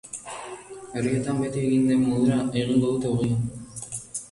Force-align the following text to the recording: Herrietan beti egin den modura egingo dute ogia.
Herrietan 0.99 1.43
beti 1.43 1.61
egin 1.67 1.85
den 1.91 2.01
modura 2.07 2.39
egingo 2.65 2.91
dute 2.97 3.15
ogia. 3.15 3.89